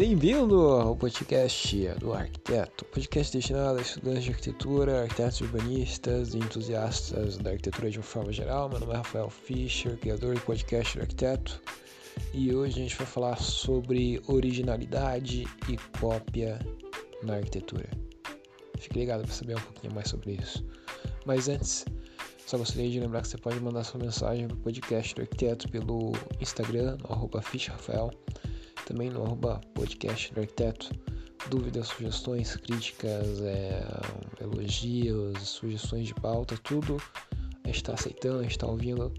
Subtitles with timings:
[0.00, 7.36] Bem-vindo ao podcast do Arquiteto, podcast destinado a estudantes de arquitetura, arquitetos urbanistas e entusiastas
[7.36, 8.68] da arquitetura de uma forma geral.
[8.68, 11.60] Meu nome é Rafael Fischer, criador do podcast do Arquiteto,
[12.32, 16.60] e hoje a gente vai falar sobre originalidade e cópia
[17.24, 17.90] na arquitetura.
[18.78, 20.64] Fique ligado para saber um pouquinho mais sobre isso.
[21.26, 21.84] Mas antes,
[22.46, 25.68] só gostaria de lembrar que você pode mandar sua mensagem para o podcast do Arquiteto
[25.68, 27.42] pelo Instagram, arroba
[28.88, 30.90] também no arroba podcast do arquiteto.
[31.50, 33.84] Dúvidas, sugestões, críticas, é,
[34.40, 37.00] elogios, sugestões de pauta, tudo
[37.64, 39.12] a gente está aceitando, a gente está ouvindo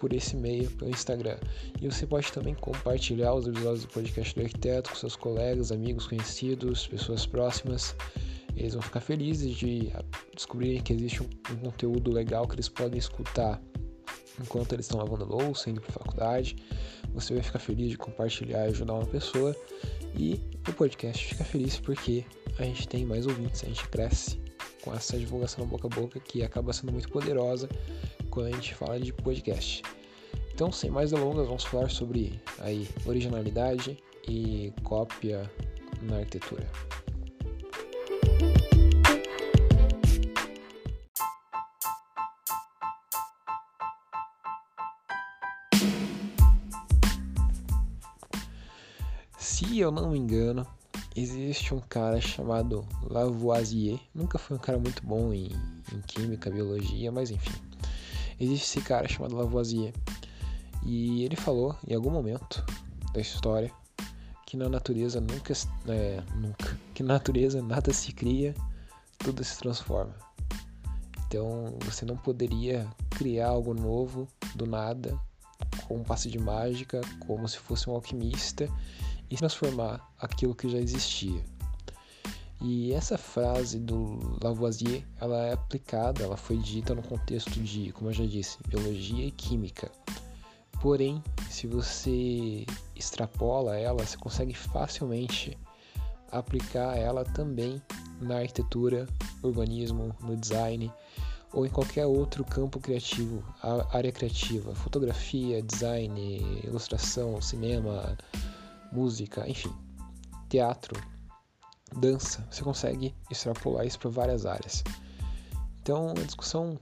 [0.00, 1.36] por esse meio, pelo Instagram.
[1.80, 6.06] E você pode também compartilhar os episódios do podcast do arquiteto com seus colegas, amigos,
[6.06, 7.94] conhecidos, pessoas próximas.
[8.56, 9.92] Eles vão ficar felizes de
[10.34, 13.62] descobrirem que existe um, conteúdo legal que eles podem escutar
[14.40, 16.56] enquanto eles estão lavando louça, indo para faculdade
[17.12, 19.54] você vai ficar feliz de compartilhar e ajudar uma pessoa.
[20.16, 22.24] E o podcast fica feliz porque
[22.58, 24.40] a gente tem mais ouvintes, a gente cresce
[24.82, 27.68] com essa divulgação boca a boca que acaba sendo muito poderosa
[28.30, 29.82] quando a gente fala de podcast.
[30.52, 33.96] Então, sem mais delongas, vamos falar sobre aí originalidade
[34.28, 35.50] e cópia
[36.02, 36.68] na arquitetura.
[49.98, 50.66] Eu não me engano,
[51.16, 53.98] existe um cara chamado Lavoisier.
[54.14, 55.50] Nunca foi um cara muito bom em,
[55.92, 57.60] em química, biologia, mas enfim.
[58.38, 59.92] Existe esse cara chamado Lavoisier.
[60.84, 62.64] E ele falou em algum momento
[63.12, 63.70] da história
[64.46, 65.52] que na natureza nunca,
[65.88, 68.54] é, nunca, que na natureza nada se cria,
[69.18, 70.14] tudo se transforma.
[71.26, 75.16] Então você não poderia criar algo novo do nada,
[75.86, 78.68] com um passe de mágica, como se fosse um alquimista
[79.30, 81.42] e transformar aquilo que já existia.
[82.62, 88.10] E essa frase do Lavoisier, ela é aplicada, ela foi dita no contexto de, como
[88.10, 89.90] eu já disse, biologia e química.
[90.82, 95.56] Porém, se você extrapola ela, você consegue facilmente
[96.30, 97.80] aplicar ela também
[98.20, 99.06] na arquitetura,
[99.42, 100.92] urbanismo, no design
[101.52, 103.42] ou em qualquer outro campo criativo,
[103.92, 108.16] área criativa, fotografia, design, ilustração, cinema,
[108.92, 109.72] música, enfim,
[110.48, 111.00] teatro,
[111.96, 114.82] dança, você consegue extrapolar isso para várias áreas.
[115.80, 116.78] Então, a discussão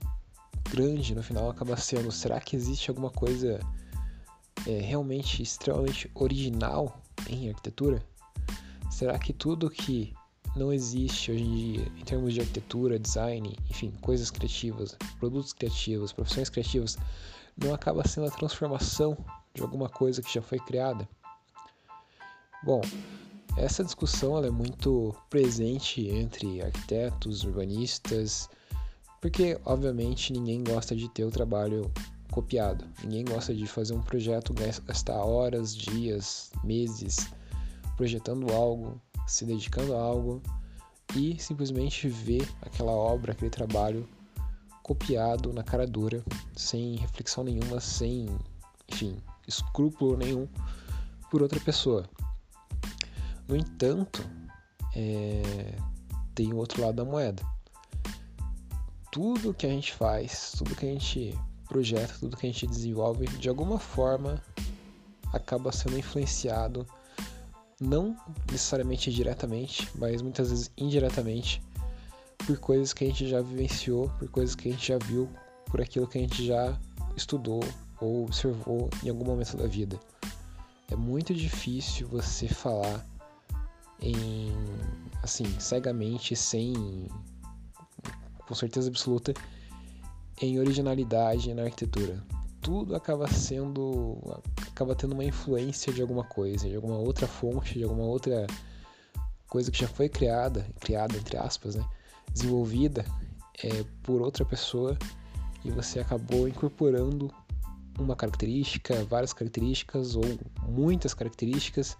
[0.69, 3.59] grande no final acaba sendo: será que existe alguma coisa
[4.67, 8.03] é, realmente extremamente original em arquitetura?
[8.91, 10.13] Será que tudo que
[10.55, 16.11] não existe hoje em dia em termos de arquitetura, design, enfim, coisas criativas, produtos criativos,
[16.11, 16.97] profissões criativas,
[17.55, 19.17] não acaba sendo a transformação
[19.53, 21.07] de alguma coisa que já foi criada?
[22.61, 22.81] Bom,
[23.55, 28.49] essa discussão é muito presente entre arquitetos, urbanistas,
[29.21, 31.89] porque obviamente ninguém gosta de ter o trabalho
[32.31, 32.85] copiado.
[33.03, 37.29] Ninguém gosta de fazer um projeto, gastar horas, dias, meses
[37.95, 40.41] projetando algo, se dedicando a algo
[41.15, 44.07] e simplesmente ver aquela obra, aquele trabalho
[44.83, 46.23] copiado na cara dura,
[46.55, 48.27] sem reflexão nenhuma, sem,
[48.91, 49.17] enfim,
[49.47, 50.47] escrúpulo nenhum
[51.31, 52.09] por outra pessoa.
[53.49, 54.23] No entanto,
[54.95, 55.75] é,
[56.35, 57.43] tem o outro lado da moeda.
[59.11, 61.35] Tudo que a gente faz, tudo que a gente
[61.67, 64.39] projeta, tudo que a gente desenvolve, de alguma forma
[65.33, 66.85] acaba sendo influenciado,
[67.81, 68.15] não
[68.51, 71.59] necessariamente diretamente, mas muitas vezes indiretamente,
[72.45, 75.27] por coisas que a gente já vivenciou, por coisas que a gente já viu,
[75.65, 76.77] por aquilo que a gente já
[77.17, 77.63] estudou
[77.99, 79.99] ou observou em algum momento da vida.
[80.87, 83.08] É muito difícil você falar
[84.01, 84.53] em
[85.21, 86.73] assim, cegamente, sem
[88.47, 89.33] com certeza absoluta
[90.41, 92.23] em originalidade na arquitetura.
[92.61, 94.17] Tudo acaba sendo
[94.67, 98.47] acaba tendo uma influência de alguma coisa, de alguma outra fonte, de alguma outra
[99.47, 101.85] coisa que já foi criada, criada entre aspas, né?
[102.31, 103.03] desenvolvida
[103.63, 104.97] é, por outra pessoa
[105.63, 107.33] e você acabou incorporando
[107.97, 110.23] uma característica, várias características ou
[110.67, 111.97] muitas características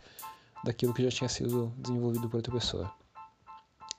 [0.64, 2.92] daquilo que já tinha sido desenvolvido por outra pessoa.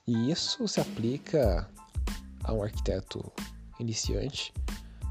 [0.07, 1.69] E isso se aplica
[2.43, 3.31] a um arquiteto
[3.79, 4.53] iniciante,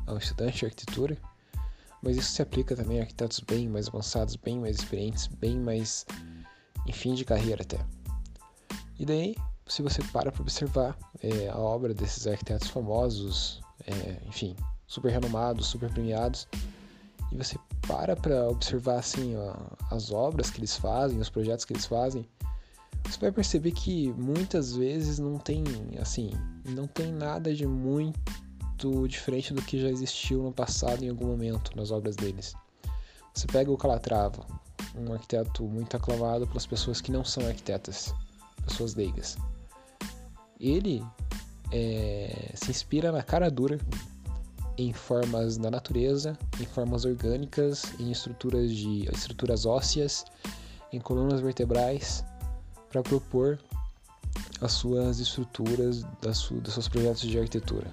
[0.07, 1.17] a um estudante de arquitetura,
[2.03, 6.07] mas isso se aplica também a arquitetos bem mais avançados, bem mais experientes, bem mais
[6.87, 7.79] em fim de carreira até.
[8.99, 9.37] E daí,
[9.67, 14.57] se você para para observar é, a obra desses arquitetos famosos, é, enfim,
[14.87, 16.49] super renomados, super premiados,
[17.33, 19.55] e você para para observar assim ó,
[19.91, 22.27] as obras que eles fazem, os projetos que eles fazem,
[23.05, 25.65] você vai perceber que muitas vezes não tem
[26.01, 26.31] assim,
[26.69, 31.77] não tem nada de muito diferente do que já existiu no passado em algum momento
[31.77, 32.55] nas obras deles.
[33.35, 34.45] Você pega o Calatrava,
[34.97, 38.15] um arquiteto muito aclamado pelas pessoas que não são arquitetas,
[38.65, 39.37] pessoas leigas.
[40.59, 41.05] Ele
[41.73, 43.79] é, se inspira na cara dura
[44.81, 50.25] em formas da natureza, em formas orgânicas, em estruturas de estruturas ósseas,
[50.91, 52.25] em colunas vertebrais,
[52.89, 53.59] para propor
[54.59, 57.93] as suas estruturas das, su, dos seus projetos de arquitetura.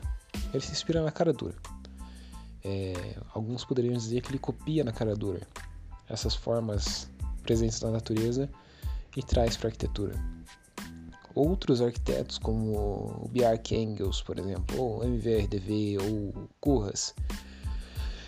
[0.53, 1.55] Ele se inspira na cara dura.
[2.63, 5.45] É, alguns poderiam dizer que ele copia na cara dura
[6.07, 7.09] essas formas
[7.43, 8.49] presentes na natureza
[9.15, 10.15] e traz para a arquitetura.
[11.35, 17.13] Outros arquitetos, como o Bjarke Engels, por exemplo, ou MVRDV, ou Curras,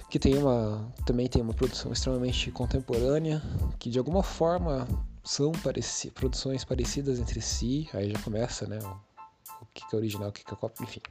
[0.10, 3.42] que tem uma, também tem uma produção extremamente contemporânea,
[3.80, 4.88] que de alguma forma
[5.24, 10.30] são pareci produções parecidas entre si, aí já começa, né, o, o que é original,
[10.30, 11.02] o que é cópia, enfim.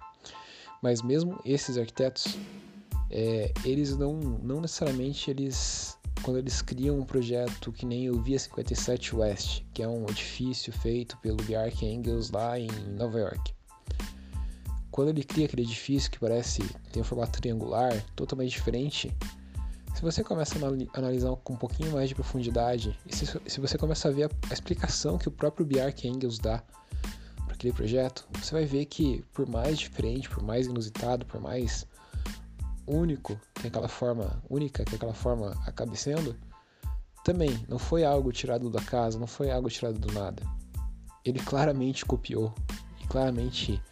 [0.81, 2.38] Mas mesmo esses arquitetos,
[3.11, 5.97] é, eles não, não necessariamente eles
[6.28, 10.70] quando eles criam um projeto que nem o Via 57 West, que é um edifício
[10.70, 13.54] feito pelo Bjarke Engels lá em Nova York.
[14.90, 19.10] Quando ele cria aquele edifício que parece ter um formato triangular, totalmente diferente,
[19.94, 23.78] se você começa a analisar com um pouquinho mais de profundidade, e se, se você
[23.78, 26.62] começa a ver a, a explicação que o próprio Bjarke Engels dá
[27.46, 31.86] para aquele projeto, você vai ver que por mais diferente, por mais inusitado, por mais
[32.88, 36.37] único que aquela forma única que aquela forma acabe sendo,
[37.25, 40.43] também não foi algo tirado da casa, não foi algo tirado do nada.
[41.25, 42.55] Ele claramente copiou
[43.02, 43.82] e claramente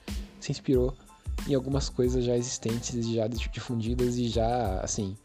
[0.41, 0.97] se inspirou
[1.47, 5.17] em algumas coisas já existentes, já difundidas e já assim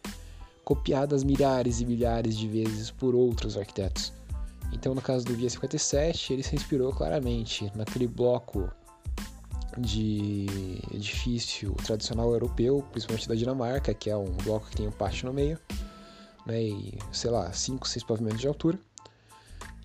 [0.64, 4.14] copiadas milhares e milhares de vezes por outros arquitetos.
[4.72, 8.72] Então, no caso do Via 57, ele se inspirou claramente naquele bloco
[9.78, 10.48] de
[10.94, 15.34] edifício tradicional europeu, principalmente da Dinamarca, que é um bloco que tem um pátio no
[15.34, 15.60] meio,
[16.46, 18.80] né, e sei lá, 5, 6 pavimentos de altura.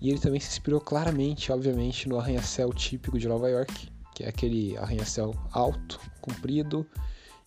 [0.01, 4.29] E ele também se inspirou claramente, obviamente, no arranha-céu típico de Nova York, que é
[4.29, 6.85] aquele arranha-céu alto, comprido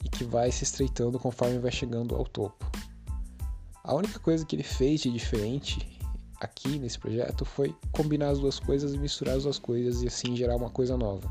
[0.04, 2.64] e que vai se estreitando conforme vai chegando ao topo.
[3.84, 5.98] A única coisa que ele fez de diferente
[6.40, 10.56] aqui nesse projeto foi combinar as duas coisas misturar as duas coisas e assim gerar
[10.56, 11.30] uma coisa nova.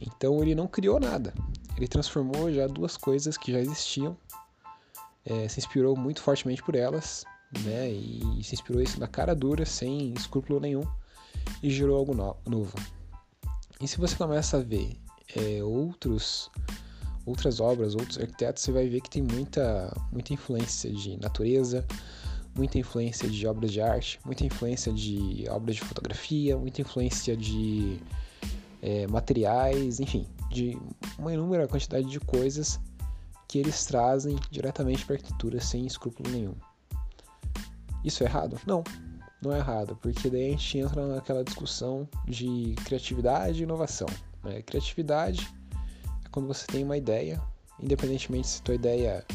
[0.00, 1.32] Então ele não criou nada.
[1.76, 4.16] Ele transformou já duas coisas que já existiam,
[5.24, 7.24] é, se inspirou muito fortemente por elas,
[7.64, 7.90] né?
[7.90, 10.84] E se inspirou isso na cara dura, sem escrúpulo nenhum,
[11.62, 12.74] e gerou algo no novo.
[13.80, 14.96] E se você começa a ver
[15.34, 16.50] é, outros
[17.26, 21.84] outras obras, outros arquitetos, você vai ver que tem muita, muita influência de natureza,
[22.54, 28.00] muita influência de obras de arte, muita influência de obras de fotografia, muita influência de
[28.86, 30.78] é, materiais, enfim, de
[31.18, 32.78] uma inúmera quantidade de coisas
[33.48, 36.54] que eles trazem diretamente para a arquitetura sem escrúpulo nenhum.
[38.04, 38.60] Isso é errado?
[38.64, 38.84] Não,
[39.42, 44.06] não é errado, porque daí a gente entra naquela discussão de criatividade e inovação.
[44.44, 44.62] Né?
[44.62, 45.52] Criatividade
[46.24, 47.42] é quando você tem uma ideia,
[47.80, 49.26] independentemente se a tua ideia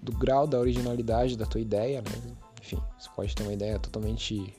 [0.00, 2.36] do grau da originalidade da tua ideia, né?
[2.60, 4.54] enfim, você pode ter uma ideia totalmente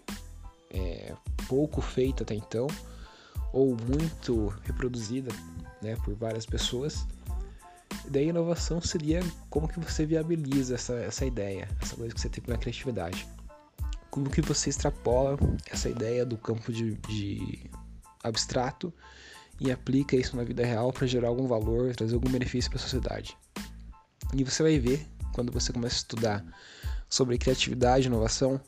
[0.70, 1.14] é,
[1.48, 2.68] pouco feita até então,
[3.54, 5.32] ou muito reproduzida
[5.82, 7.06] né, por várias pessoas.
[8.10, 12.28] Daí a inovação seria como que você viabiliza essa, essa ideia, essa coisa que você
[12.28, 13.26] tem na criatividade.
[14.10, 15.38] Como que você extrapola
[15.70, 17.70] essa ideia do campo de, de
[18.24, 18.92] abstrato
[19.60, 22.82] e aplica isso na vida real para gerar algum valor, trazer algum benefício para a
[22.82, 23.38] sociedade.
[24.34, 26.46] E você vai ver, quando você começa a estudar
[27.08, 28.60] sobre criatividade e inovação,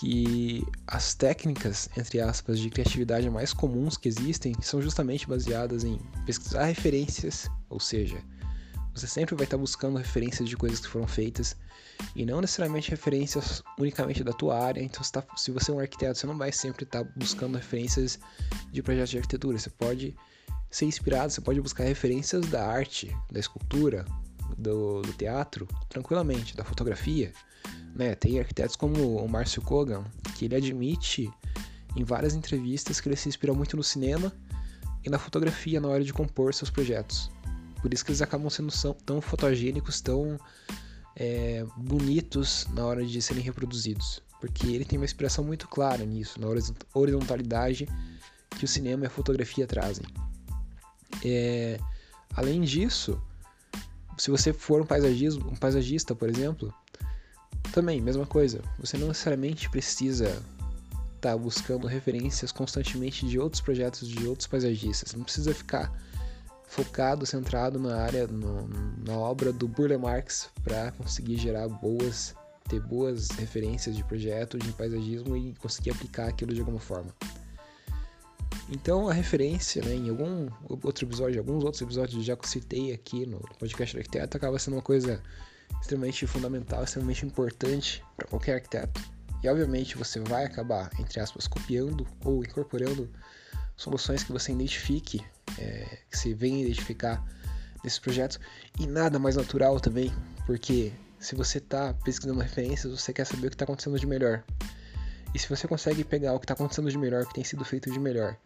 [0.00, 5.98] que as técnicas, entre aspas, de criatividade mais comuns que existem são justamente baseadas em
[6.24, 8.16] pesquisar referências, ou seja,
[8.94, 11.54] você sempre vai estar buscando referências de coisas que foram feitas
[12.16, 14.80] e não necessariamente referências unicamente da tua área.
[14.82, 18.18] Então, se, tá, se você é um arquiteto, você não vai sempre estar buscando referências
[18.72, 19.58] de projetos de arquitetura.
[19.58, 20.16] Você pode
[20.70, 24.06] ser inspirado, você pode buscar referências da arte, da escultura,
[24.56, 27.32] do, do teatro, tranquilamente, da fotografia.
[27.94, 28.14] Né?
[28.14, 31.30] Tem arquitetos como o Márcio Kogan, que ele admite
[31.96, 34.32] em várias entrevistas que ele se inspirou muito no cinema
[35.04, 37.30] e na fotografia na hora de compor seus projetos.
[37.80, 38.72] Por isso que eles acabam sendo
[39.04, 40.38] tão fotogênicos, tão
[41.16, 44.22] é, bonitos na hora de serem reproduzidos.
[44.40, 46.46] Porque ele tem uma inspiração muito clara nisso, na
[46.94, 47.86] horizontalidade
[48.58, 50.04] que o cinema e a fotografia trazem.
[51.24, 51.78] É,
[52.34, 53.20] além disso,
[54.16, 56.72] se você for um, um paisagista, por exemplo,
[57.70, 58.60] também, mesma coisa.
[58.78, 60.28] Você não necessariamente precisa
[61.16, 65.14] estar tá buscando referências constantemente de outros projetos de outros paisagistas.
[65.14, 65.92] Não precisa ficar
[66.66, 68.68] focado, centrado na área, no,
[69.04, 72.34] na obra do Burle Marx para conseguir gerar boas,
[72.68, 77.12] ter boas referências de projeto de paisagismo e conseguir aplicar aquilo de alguma forma.
[78.70, 80.48] Então a referência, né, em algum
[80.84, 84.74] outro episódio, alguns outros episódios já eu citei aqui no podcast do arquiteto, acaba sendo
[84.74, 85.20] uma coisa
[85.80, 89.00] extremamente fundamental, extremamente importante para qualquer arquiteto.
[89.42, 93.10] E obviamente você vai acabar, entre aspas, copiando ou incorporando
[93.76, 95.24] soluções que você identifique,
[95.58, 97.24] é, que você venha identificar
[97.82, 98.38] nesses projetos.
[98.78, 100.12] E nada mais natural também,
[100.46, 104.42] porque se você está pesquisando referências, você quer saber o que está acontecendo de melhor.
[105.34, 107.64] E se você consegue pegar o que está acontecendo de melhor, o que tem sido
[107.64, 108.36] feito de melhor,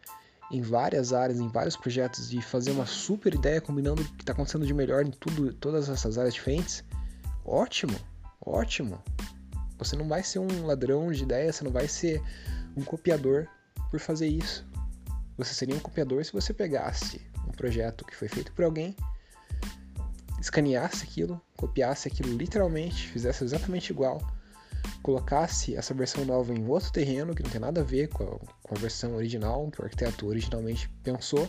[0.50, 4.32] em várias áreas, em vários projetos, e fazer uma super ideia combinando o que está
[4.32, 6.84] acontecendo de melhor em tudo, todas essas áreas diferentes,
[7.44, 7.96] ótimo,
[8.44, 9.02] ótimo.
[9.78, 12.22] Você não vai ser um ladrão de ideias, você não vai ser
[12.76, 13.46] um copiador
[13.90, 14.66] por fazer isso.
[15.36, 18.96] Você seria um copiador se você pegasse um projeto que foi feito por alguém,
[20.40, 24.20] escaneasse aquilo, copiasse aquilo literalmente, fizesse exatamente igual
[25.04, 28.38] colocasse essa versão nova em outro terreno que não tem nada a ver com a,
[28.62, 31.46] com a versão original que o arquiteto originalmente pensou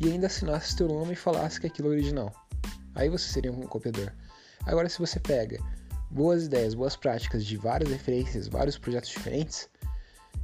[0.00, 2.32] e ainda assinasse seu nome e falasse que aquilo é original.
[2.94, 4.10] Aí você seria um copiador.
[4.66, 5.58] Agora, se você pega
[6.10, 9.68] boas ideias, boas práticas de várias referências, vários projetos diferentes,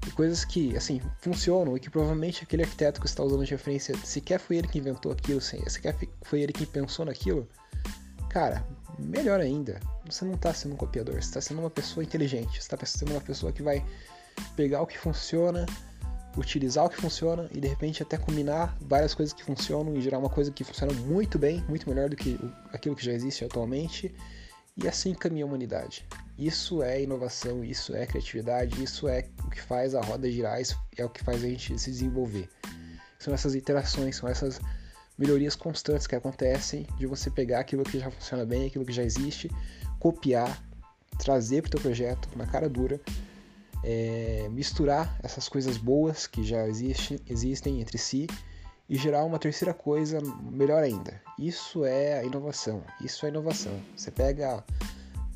[0.06, 3.96] e coisas que, assim, funcionam e que provavelmente aquele arquiteto que está usando de referência
[4.04, 7.48] sequer foi ele que inventou aquilo, sequer foi ele que pensou naquilo,
[8.30, 8.64] cara,
[8.98, 12.74] melhor ainda, você não está sendo um copiador, você está sendo uma pessoa inteligente, você
[12.74, 13.84] está sendo uma pessoa que vai
[14.54, 15.66] pegar o que funciona,
[16.36, 20.18] utilizar o que funciona e de repente até combinar várias coisas que funcionam e gerar
[20.18, 22.38] uma coisa que funciona muito bem, muito melhor do que
[22.72, 24.14] aquilo que já existe atualmente
[24.76, 26.06] e assim caminha a humanidade.
[26.38, 30.60] Isso é inovação, isso é criatividade, isso é o que faz a roda girar,
[30.96, 32.48] é o que faz a gente se desenvolver.
[33.18, 34.60] São essas interações, são essas
[35.16, 39.02] melhorias constantes que acontecem de você pegar aquilo que já funciona bem, aquilo que já
[39.02, 39.50] existe,
[39.98, 40.62] copiar,
[41.18, 43.00] trazer para o teu projeto na cara dura,
[43.86, 48.26] é, misturar essas coisas boas que já existe, existem entre si
[48.88, 51.22] e gerar uma terceira coisa melhor ainda.
[51.38, 52.82] Isso é a inovação.
[53.00, 53.80] Isso é inovação.
[53.96, 54.64] Você pega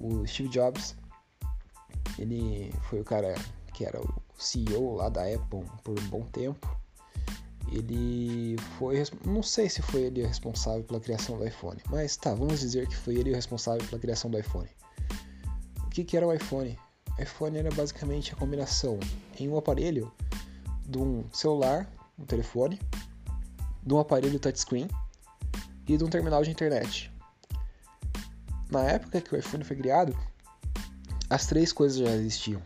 [0.00, 0.96] o Steve Jobs,
[2.18, 3.34] ele foi o cara
[3.72, 6.80] que era o CEO lá da Apple por um bom tempo
[7.72, 9.02] ele foi.
[9.24, 12.88] Não sei se foi ele o responsável pela criação do iPhone, mas tá, vamos dizer
[12.88, 14.68] que foi ele o responsável pela criação do iPhone.
[15.78, 16.76] O que, que era o iPhone?
[17.22, 18.98] IPhone era basicamente a combinação
[19.38, 20.12] em um aparelho
[20.86, 22.80] de um celular, um telefone,
[23.82, 24.88] de um aparelho touchscreen
[25.86, 27.12] e de um terminal de internet.
[28.70, 30.16] Na época que o iPhone foi criado,
[31.28, 32.62] as três coisas já existiam.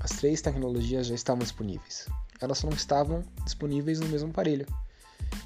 [0.00, 2.06] As três tecnologias já estavam disponíveis
[2.44, 4.66] elas só não estavam disponíveis no mesmo aparelho.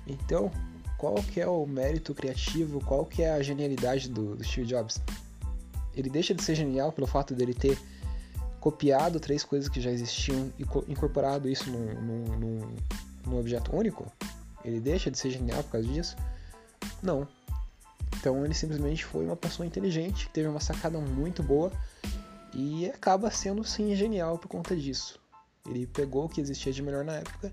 [0.07, 0.51] Então,
[0.97, 5.01] qual que é o mérito criativo, qual que é a genialidade do, do Steve Jobs?
[5.95, 7.79] Ele deixa de ser genial pelo fato dele ter
[8.61, 12.77] copiado três coisas que já existiam e incorporado isso num, num,
[13.27, 14.11] num, objeto único?
[14.65, 16.17] Ele deixa de ser genial por causa disso?
[17.03, 17.27] Não.
[18.17, 21.71] Então ele simplesmente foi uma pessoa inteligente, que teve uma sacada muito boa
[22.55, 25.19] e acaba sendo sim genial por conta disso.
[25.67, 27.53] Ele pegou o que existia de melhor na época,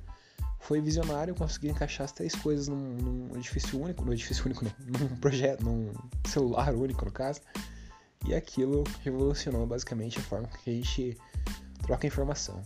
[0.60, 4.72] foi visionário, conseguiu encaixar as três coisas num, num edifício único, no edifício único não,
[5.00, 5.94] num projeto, num
[6.28, 7.42] celular único no caso,
[8.28, 11.18] e aquilo revolucionou basicamente a forma que a gente
[11.84, 12.62] troca informação.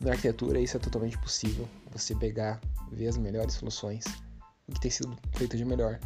[0.00, 2.60] Na arquitetura isso é totalmente possível, você pegar,
[2.90, 4.04] ver as melhores soluções,
[4.66, 6.00] o que tem sido feito de melhor,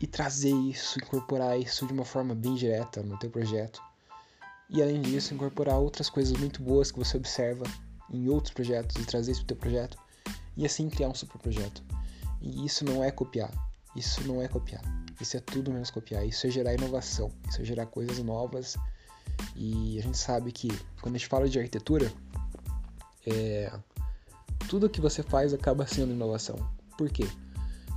[0.00, 3.82] e trazer isso, incorporar isso de uma forma bem direta no teu projeto,
[4.70, 7.64] e além disso, incorporar outras coisas muito boas que você observa
[8.10, 9.98] em outros projetos e trazer isso para o teu projeto
[10.56, 11.82] e assim criar um super projeto.
[12.40, 13.50] E isso não é copiar.
[13.96, 14.82] Isso não é copiar.
[15.20, 16.26] Isso é tudo menos copiar.
[16.26, 17.30] Isso é gerar inovação.
[17.48, 18.76] Isso é gerar coisas novas.
[19.56, 20.68] E a gente sabe que
[21.00, 22.12] quando a gente fala de arquitetura,
[23.26, 23.72] é...
[24.68, 26.56] tudo que você faz acaba sendo inovação.
[26.96, 27.28] Por quê?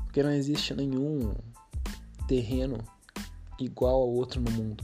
[0.03, 1.33] Porque não existe nenhum
[2.27, 2.77] terreno
[3.59, 4.83] igual ao outro no mundo.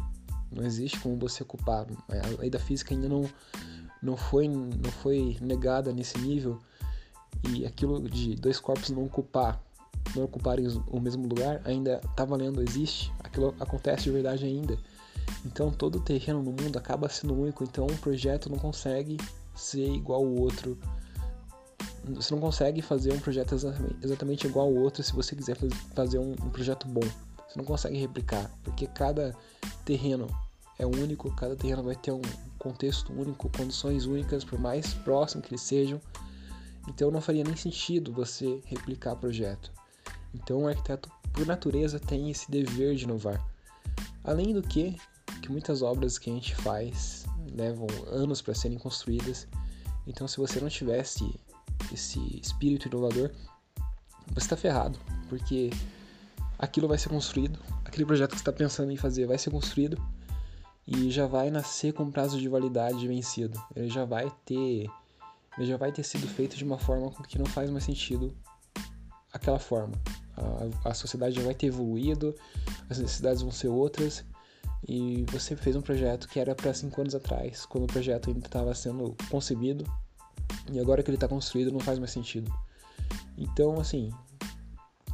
[0.52, 1.86] Não existe como você ocupar.
[2.08, 3.30] A lei da física ainda não,
[4.02, 6.60] não, foi, não foi negada nesse nível
[7.50, 9.62] e aquilo de dois corpos não ocupar
[10.18, 14.78] não ocuparem o mesmo lugar ainda está valendo, existe, aquilo acontece de verdade ainda.
[15.46, 19.18] Então todo terreno no mundo acaba sendo único, então um projeto não consegue
[19.56, 20.78] ser igual ao outro.
[22.16, 23.54] Você não consegue fazer um projeto
[24.02, 25.58] exatamente, igual ao outro se você quiser
[25.94, 27.02] fazer um, um projeto bom.
[27.48, 29.36] Você não consegue replicar, porque cada
[29.84, 30.28] terreno
[30.80, 32.22] é único, cada terreno vai ter um
[32.58, 36.00] contexto único, condições únicas, por mais próximo que eles sejam.
[36.88, 39.72] Então não faria nem sentido você replicar projeto.
[40.34, 43.44] Então o arquiteto, por natureza, tem esse dever de inovar.
[44.24, 44.98] Além do que,
[45.42, 49.48] que muitas obras que a gente faz levam anos para serem construídas.
[50.06, 51.40] Então se você não tivesse
[51.92, 53.32] esse espírito inovador,
[54.34, 55.70] você está ferrado, porque
[56.60, 60.02] aquilo vai ser construído, aquele projeto que você está pensando em fazer vai ser construído
[60.88, 63.62] e já vai nascer com prazo de validade vencido.
[63.76, 64.90] Ele já vai ter,
[65.58, 68.34] ele já vai ter sido feito de uma forma que não faz mais sentido
[69.38, 69.94] aquela forma.
[70.36, 72.36] A, a sociedade vai ter evoluído,
[72.90, 74.24] as necessidades vão ser outras
[74.88, 78.46] e você fez um projeto que era para cinco anos atrás, quando o projeto ainda
[78.46, 79.86] estava sendo concebido
[80.72, 82.54] e agora que ele está construído não faz mais sentido.
[83.38, 84.12] Então, assim,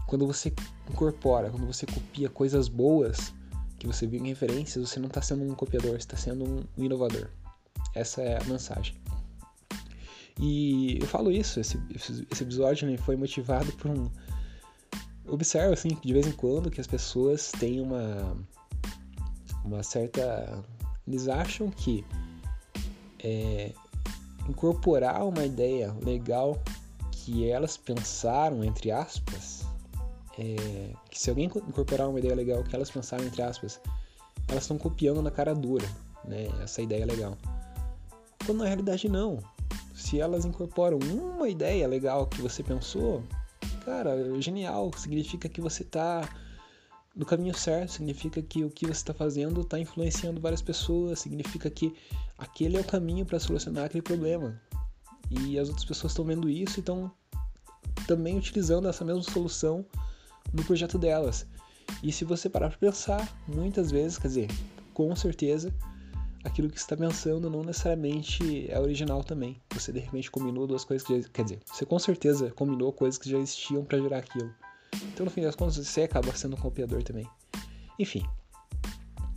[0.07, 0.53] quando você
[0.89, 3.33] incorpora, quando você copia coisas boas
[3.77, 6.45] que você viu em referências, você não está sendo um copiador, você está sendo
[6.77, 7.29] um inovador.
[7.93, 8.95] Essa é a mensagem.
[10.39, 11.79] E eu falo isso, esse,
[12.31, 14.09] esse episódio né, foi motivado por um.
[15.27, 18.35] Observo, assim, de vez em quando que as pessoas têm uma.
[19.63, 20.63] Uma certa.
[21.07, 22.03] Eles acham que
[23.23, 23.71] é,
[24.47, 26.61] incorporar uma ideia legal
[27.11, 29.65] que elas pensaram, entre aspas,
[30.37, 33.79] é, que se alguém incorporar uma ideia legal que elas pensaram, entre aspas,
[34.47, 35.87] elas estão copiando na cara dura,
[36.25, 37.37] né, essa ideia legal.
[38.45, 39.39] Quando na realidade não.
[39.93, 43.23] Se elas incorporam uma ideia legal que você pensou,
[43.85, 46.27] cara, genial, significa que você está
[47.15, 51.69] no caminho certo, significa que o que você está fazendo está influenciando várias pessoas, significa
[51.69, 51.93] que
[52.37, 54.59] aquele é o caminho para solucionar aquele problema.
[55.29, 57.11] E as outras pessoas estão vendo isso e estão
[58.07, 59.85] também utilizando essa mesma solução
[60.51, 61.45] no projeto delas.
[62.01, 64.47] E se você parar para pensar, muitas vezes, quer dizer,
[64.93, 65.73] com certeza,
[66.43, 69.61] aquilo que está pensando não necessariamente é original também.
[69.73, 73.17] Você de repente combinou duas coisas que já, quer dizer, você com certeza combinou coisas
[73.17, 74.53] que já existiam para gerar aquilo.
[75.13, 77.27] Então, no fim das contas, você acaba sendo um copiador também.
[77.97, 78.23] Enfim,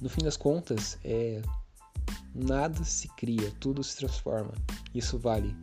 [0.00, 1.40] no fim das contas, é,
[2.35, 4.52] nada se cria, tudo se transforma.
[4.94, 5.57] Isso vale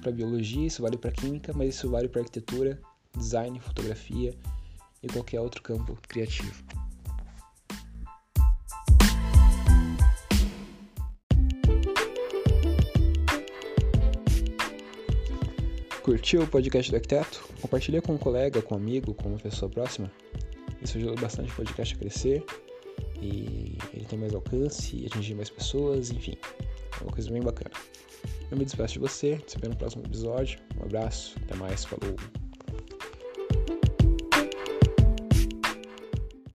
[0.00, 2.80] para biologia, isso vale para química, mas isso vale para arquitetura,
[3.16, 4.34] design, fotografia
[5.02, 6.64] e qualquer outro campo criativo.
[16.04, 17.48] Curtiu o podcast do Arquiteto?
[17.62, 20.12] Compartilha com um colega, com um amigo, com uma pessoa próxima.
[20.82, 22.44] Isso ajuda bastante o podcast a crescer
[23.22, 26.36] e ele tem mais alcance e atingir mais pessoas, enfim,
[27.00, 27.70] é uma coisa bem bacana.
[28.50, 30.60] Eu me despeço de você, te espero no próximo episódio.
[30.78, 32.43] Um abraço, até mais, falou!